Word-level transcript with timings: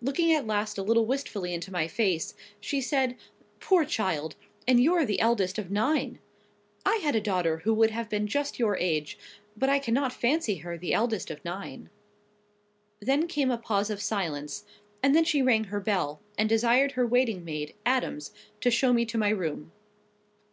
Looking 0.00 0.32
at 0.32 0.46
last 0.46 0.78
a 0.78 0.82
little 0.84 1.06
wistfully 1.06 1.52
into 1.52 1.72
my 1.72 1.88
face, 1.88 2.34
she 2.60 2.80
said—"Poor 2.80 3.84
child! 3.84 4.36
And 4.64 4.78
you're 4.80 5.04
the 5.04 5.18
eldest 5.18 5.58
of 5.58 5.72
nine! 5.72 6.20
I 6.86 6.98
had 7.02 7.16
a 7.16 7.20
daughter 7.20 7.58
who 7.64 7.74
would 7.74 7.90
have 7.90 8.08
been 8.08 8.28
just 8.28 8.60
your 8.60 8.76
age; 8.76 9.18
but 9.56 9.68
I 9.68 9.80
cannot 9.80 10.12
fancy 10.12 10.58
her 10.58 10.78
the 10.78 10.94
eldest 10.94 11.32
of 11.32 11.44
nine." 11.44 11.90
Then 13.00 13.26
came 13.26 13.50
a 13.50 13.58
pause 13.58 13.90
of 13.90 14.00
silence; 14.00 14.64
and 15.02 15.16
then 15.16 15.24
she 15.24 15.42
rang 15.42 15.64
her 15.64 15.80
bell, 15.80 16.20
and 16.38 16.48
desired 16.48 16.92
her 16.92 17.04
waiting 17.04 17.44
maid, 17.44 17.74
Adams, 17.84 18.30
to 18.60 18.70
show 18.70 18.92
me 18.92 19.04
to 19.06 19.18
my 19.18 19.30
room. 19.30 19.72